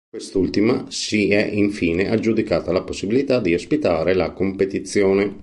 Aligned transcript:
Quest'ultima 0.09 0.85
si 0.89 1.29
è 1.29 1.45
infine 1.45 2.09
aggiudicata 2.09 2.71
la 2.71 2.81
possibilità 2.81 3.39
di 3.39 3.53
ospitare 3.53 4.15
la 4.15 4.31
competizione. 4.31 5.37